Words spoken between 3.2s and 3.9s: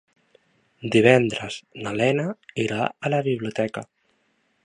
biblioteca.